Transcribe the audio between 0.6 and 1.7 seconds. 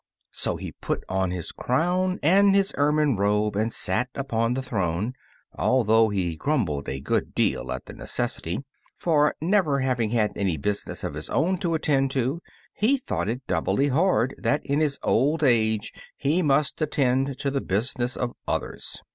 put on his